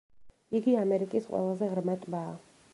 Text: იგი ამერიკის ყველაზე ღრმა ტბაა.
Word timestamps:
იგი 0.59 0.73
ამერიკის 0.85 1.29
ყველაზე 1.35 1.71
ღრმა 1.77 1.99
ტბაა. 2.07 2.37